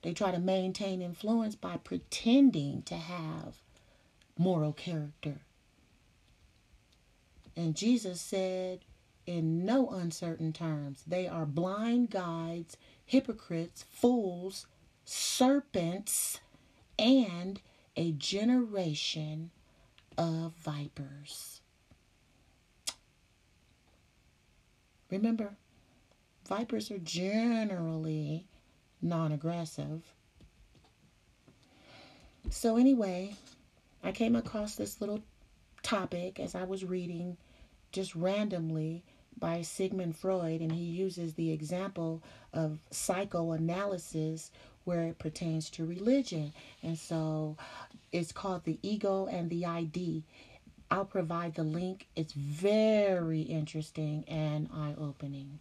[0.00, 3.56] They try to maintain influence by pretending to have
[4.38, 5.42] moral character.
[7.56, 8.80] And Jesus said
[9.26, 14.66] in no uncertain terms, they are blind guides, hypocrites, fools,
[15.04, 16.40] serpents,
[16.98, 17.60] and
[17.96, 19.50] a generation
[20.18, 21.60] of vipers.
[25.10, 25.56] Remember,
[26.48, 28.46] vipers are generally
[29.02, 30.02] non aggressive.
[32.50, 33.34] So, anyway,
[34.02, 35.22] I came across this little
[35.82, 37.36] topic as I was reading
[37.92, 39.04] just randomly
[39.38, 42.22] by Sigmund Freud, and he uses the example
[42.52, 44.50] of psychoanalysis
[44.84, 46.52] where it pertains to religion.
[46.82, 47.56] And so
[48.12, 50.24] it's called The Ego and the ID.
[50.90, 52.08] I'll provide the link.
[52.16, 55.58] It's very interesting and eye opening.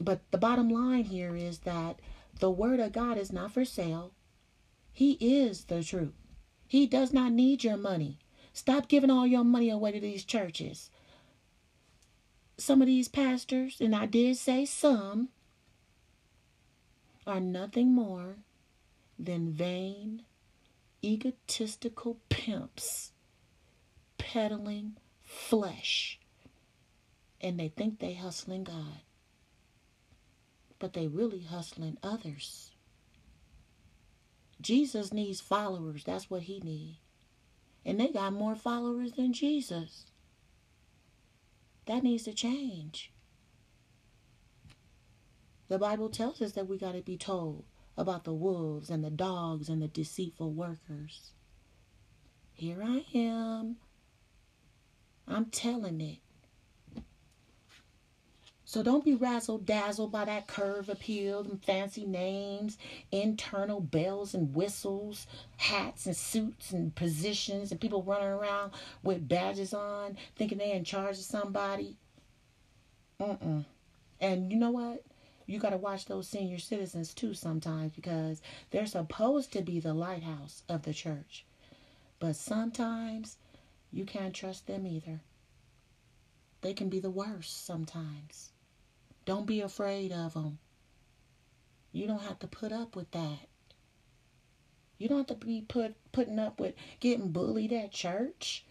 [0.00, 2.00] but the bottom line here is that
[2.40, 4.12] the word of God is not for sale.
[4.92, 6.14] He is the truth.
[6.66, 8.18] He does not need your money.
[8.52, 10.90] Stop giving all your money away to these churches.
[12.58, 15.28] Some of these pastors, and I did say some,
[17.26, 18.36] are nothing more
[19.18, 20.22] than vain,
[21.04, 23.12] egotistical pimps
[24.16, 26.18] peddling flesh.
[27.40, 29.02] And they think they hustling God.
[30.78, 32.72] But they really hustling others.
[34.60, 36.04] Jesus needs followers.
[36.04, 36.98] That's what he needs.
[37.84, 40.06] And they got more followers than Jesus.
[41.88, 43.10] That needs to change.
[45.68, 47.64] The Bible tells us that we got to be told
[47.96, 51.32] about the wolves and the dogs and the deceitful workers.
[52.52, 53.76] Here I am.
[55.26, 56.18] I'm telling it.
[58.68, 62.76] So don't be razzle dazzled by that curve appeal and fancy names,
[63.10, 69.72] internal bells and whistles, hats and suits and positions, and people running around with badges
[69.72, 71.96] on, thinking they're in charge of somebody.
[73.18, 73.64] Mm-mm.
[74.20, 75.02] And you know what?
[75.46, 79.94] You got to watch those senior citizens too sometimes because they're supposed to be the
[79.94, 81.46] lighthouse of the church.
[82.18, 83.38] But sometimes
[83.90, 85.20] you can't trust them either.
[86.60, 88.50] They can be the worst sometimes.
[89.28, 90.58] Don't be afraid of them.
[91.92, 93.46] You don't have to put up with that.
[94.96, 98.64] You don't have to be put putting up with getting bullied at church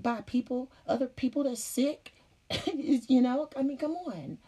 [0.00, 2.14] by people, other people that's sick.
[2.74, 4.38] you know, I mean, come on.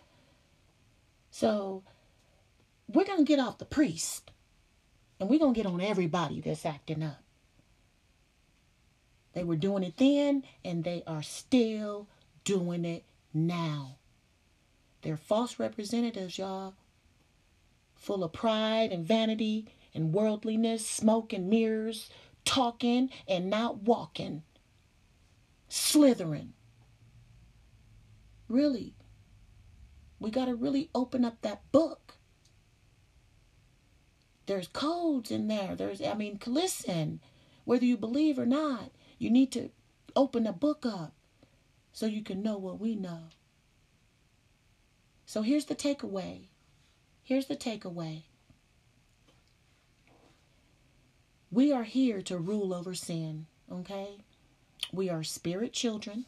[1.31, 1.83] So
[2.89, 4.31] we're gonna get off the priest,
[5.21, 7.23] and we're gonna get on everybody that's acting up.
[9.35, 12.09] They were doing it then, and they are still
[12.45, 13.05] doing it
[13.35, 13.99] now.
[15.03, 16.75] They're false representatives, y'all.
[17.97, 22.09] Full of pride and vanity and worldliness, smoke and mirrors,
[22.45, 24.43] talking and not walking,
[25.69, 26.55] slithering.
[28.49, 28.95] Really,
[30.19, 32.15] we got to really open up that book.
[34.47, 35.75] There's codes in there.
[35.77, 37.21] There's, I mean, listen,
[37.65, 39.71] whether you believe or not, you need to
[40.17, 41.13] open the book up
[41.93, 43.29] so you can know what we know.
[45.33, 46.49] So here's the takeaway.
[47.23, 48.25] Here's the takeaway.
[51.51, 54.19] We are here to rule over sin, okay?
[54.93, 56.27] We are spirit children.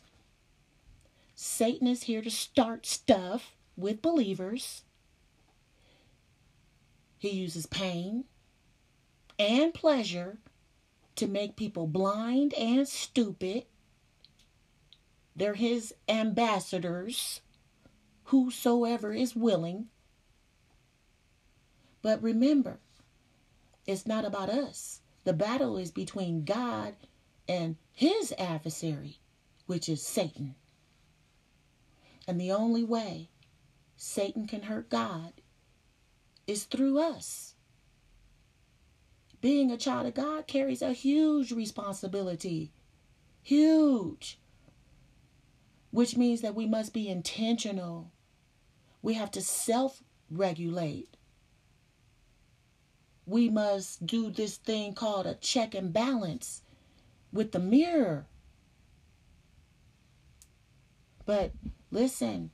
[1.34, 4.84] Satan is here to start stuff with believers.
[7.18, 8.24] He uses pain
[9.38, 10.38] and pleasure
[11.16, 13.64] to make people blind and stupid.
[15.36, 17.42] They're his ambassadors
[18.24, 19.86] whosoever is willing.
[22.02, 22.80] But remember,
[23.86, 25.00] it's not about us.
[25.24, 26.94] The battle is between God
[27.48, 29.18] and his adversary,
[29.66, 30.54] which is Satan.
[32.26, 33.30] And the only way
[33.96, 35.32] Satan can hurt God
[36.46, 37.54] is through us.
[39.40, 42.72] Being a child of God carries a huge responsibility.
[43.42, 44.38] Huge.
[45.90, 48.10] Which means that we must be intentional
[49.04, 51.18] we have to self regulate.
[53.26, 56.62] We must do this thing called a check and balance
[57.30, 58.24] with the mirror.
[61.26, 61.52] But
[61.90, 62.50] listen,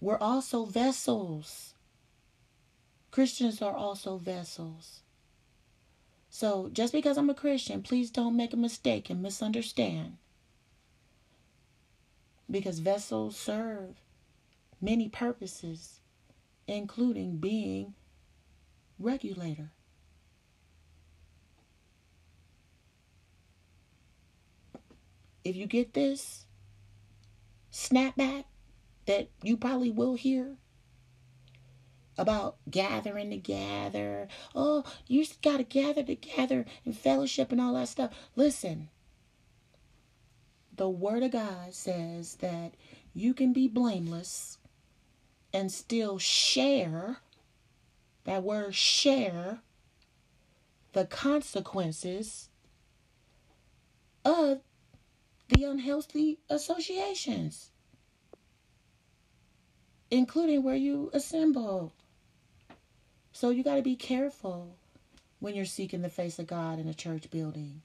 [0.00, 1.74] we're also vessels.
[3.12, 5.02] Christians are also vessels.
[6.30, 10.16] So just because I'm a Christian, please don't make a mistake and misunderstand.
[12.50, 14.03] Because vessels serve
[14.84, 16.00] many purposes,
[16.68, 17.94] including being
[18.98, 19.70] regulator.
[25.42, 26.44] If you get this
[27.72, 28.44] snapback
[29.06, 30.56] that you probably will hear
[32.16, 38.12] about gathering together, oh, you got to gather together and fellowship and all that stuff.
[38.36, 38.90] Listen,
[40.76, 42.74] the Word of God says that
[43.14, 44.58] you can be blameless
[45.54, 47.18] and still share,
[48.24, 49.60] that word share,
[50.92, 52.48] the consequences
[54.24, 54.60] of
[55.48, 57.70] the unhealthy associations,
[60.10, 61.92] including where you assemble.
[63.32, 64.74] So you got to be careful
[65.38, 67.80] when you're seeking the face of God in a church building.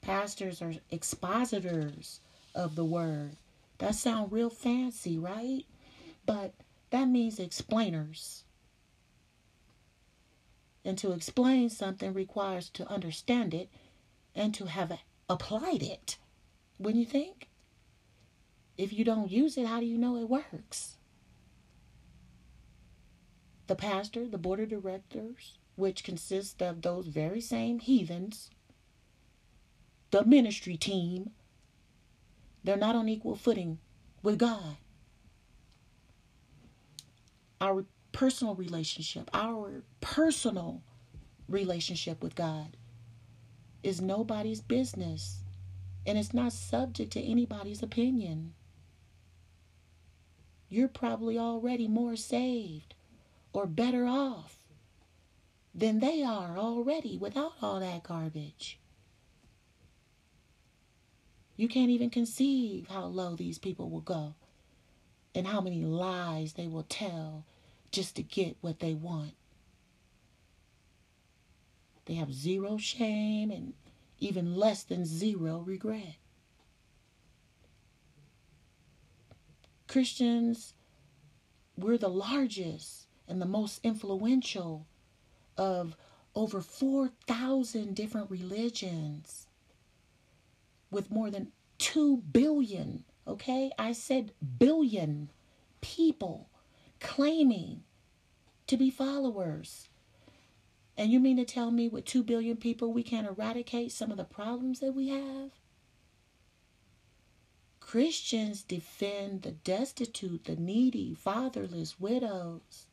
[0.00, 2.20] Pastors are expositors
[2.54, 3.36] of the word.
[3.78, 5.64] That sound real fancy, right?
[6.24, 6.54] But
[6.92, 8.44] That means explainers.
[10.84, 13.70] And to explain something requires to understand it
[14.34, 14.98] and to have
[15.28, 16.18] applied it.
[16.78, 17.48] Wouldn't you think?
[18.76, 20.96] If you don't use it, how do you know it works?
[23.68, 28.50] The pastor, the board of directors, which consists of those very same heathens,
[30.10, 31.30] the ministry team,
[32.62, 33.78] they're not on equal footing
[34.22, 34.76] with God.
[37.62, 40.82] Our personal relationship, our personal
[41.48, 42.76] relationship with God
[43.84, 45.44] is nobody's business
[46.04, 48.54] and it's not subject to anybody's opinion.
[50.68, 52.94] You're probably already more saved
[53.52, 54.58] or better off
[55.72, 58.80] than they are already without all that garbage.
[61.56, 64.34] You can't even conceive how low these people will go
[65.32, 67.44] and how many lies they will tell
[67.92, 69.34] just to get what they want.
[72.06, 73.74] They have zero shame and
[74.18, 76.16] even less than zero regret.
[79.86, 80.74] Christians,
[81.76, 84.86] we're the largest and the most influential
[85.56, 85.96] of
[86.34, 89.46] over 4,000 different religions
[90.90, 93.70] with more than 2 billion, okay?
[93.78, 95.30] I said billion
[95.80, 96.48] people
[97.02, 97.82] claiming
[98.66, 99.88] to be followers.
[100.96, 104.16] And you mean to tell me with 2 billion people we can't eradicate some of
[104.16, 105.50] the problems that we have?
[107.80, 112.86] Christians defend the destitute, the needy, fatherless, widows.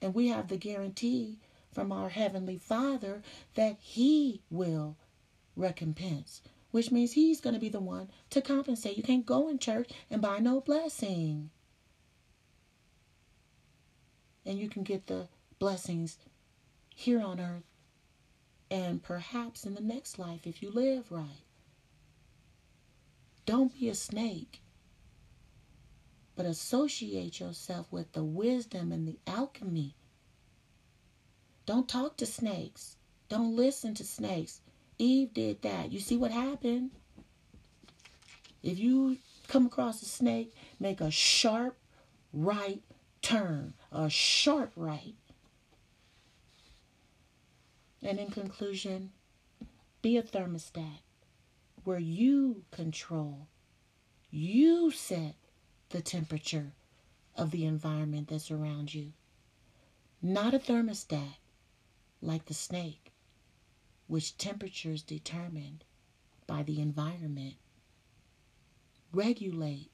[0.00, 1.38] And we have the guarantee
[1.72, 3.22] from our Heavenly Father
[3.54, 4.96] that He will
[5.56, 8.96] recompense, which means He's going to be the one to compensate.
[8.96, 11.50] You can't go in church and buy no blessing.
[14.50, 15.28] And you can get the
[15.60, 16.18] blessings
[16.92, 17.62] here on earth
[18.68, 21.44] and perhaps in the next life if you live right.
[23.46, 24.60] Don't be a snake,
[26.34, 29.94] but associate yourself with the wisdom and the alchemy.
[31.64, 32.96] Don't talk to snakes.
[33.28, 34.62] Don't listen to snakes.
[34.98, 35.92] Eve did that.
[35.92, 36.90] You see what happened?
[38.64, 41.78] If you come across a snake, make a sharp
[42.32, 42.82] right
[43.22, 45.14] turn, a sharp right.
[48.02, 49.12] And in conclusion,
[50.02, 51.00] be a thermostat
[51.84, 53.48] where you control,
[54.30, 55.34] you set
[55.90, 56.72] the temperature
[57.36, 59.12] of the environment that's around you.
[60.22, 61.36] Not a thermostat
[62.22, 63.12] like the snake,
[64.06, 65.84] which temperature is determined
[66.46, 67.54] by the environment.
[69.12, 69.90] Regulate.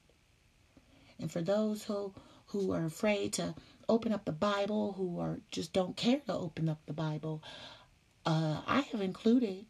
[1.19, 2.13] And for those who,
[2.47, 3.55] who are afraid to
[3.89, 7.43] open up the Bible, who are just don't care to open up the Bible,
[8.25, 9.65] uh, I have included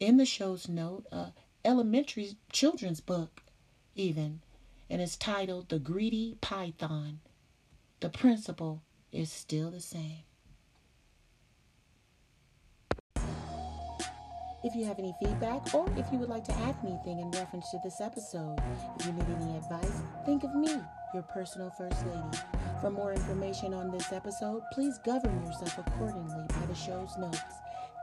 [0.00, 1.32] in the show's note a
[1.64, 3.42] elementary children's book,
[3.94, 4.40] even,
[4.88, 7.20] and it's titled The Greedy Python.
[8.00, 8.82] The principle
[9.12, 10.22] is still the same.
[14.64, 17.70] If you have any feedback or if you would like to add anything in reference
[17.70, 18.58] to this episode,
[18.98, 20.76] if you need any advice, think of me,
[21.12, 22.38] your personal First Lady.
[22.80, 27.40] For more information on this episode, please govern yourself accordingly by the show's notes.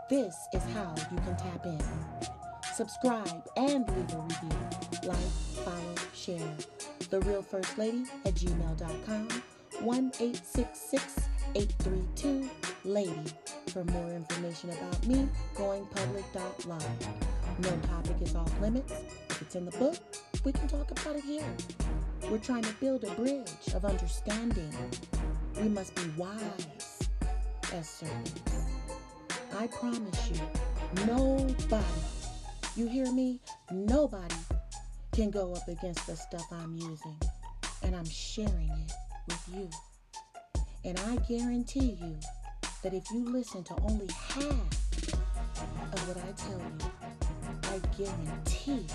[0.10, 1.82] This is how you can tap in.
[2.74, 4.49] Subscribe and leave a review.
[5.03, 5.18] Like,
[5.64, 6.56] follow, share.
[7.10, 9.28] thereelfirstlady at gmail.com.
[9.82, 12.49] 1 832
[12.84, 13.24] Lady.
[13.68, 17.08] For more information about me, goingpublic.live.
[17.60, 18.91] No topic is off limits.
[19.30, 19.95] If it's in the book,
[20.43, 21.45] we can talk about it here.
[22.24, 24.74] We're trying to build a bridge of understanding.
[25.61, 27.07] We must be wise
[27.74, 28.41] as servants.
[29.57, 30.41] I promise you,
[31.05, 31.86] nobody,
[32.76, 33.39] you hear me?
[33.72, 34.36] Nobody
[35.13, 37.18] can go up against the stuff I'm using.
[37.84, 38.91] And I'm sharing it
[39.28, 39.70] with you.
[40.84, 42.18] And I guarantee you
[42.84, 44.43] that if you listen to only half
[45.93, 46.91] of what I tell you,
[47.63, 48.86] I guarantee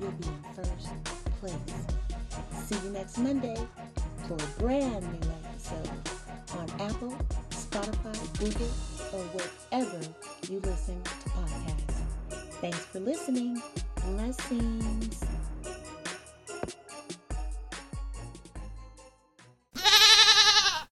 [0.00, 0.88] you'll be in first
[1.40, 2.13] place.
[2.66, 3.56] See you next Monday
[4.26, 5.90] for a brand new episode
[6.58, 7.16] on Apple,
[7.50, 8.70] Spotify, Google,
[9.12, 10.00] or wherever
[10.50, 12.54] you listen to podcasts.
[12.60, 13.60] Thanks for listening.
[14.04, 15.33] Blessings.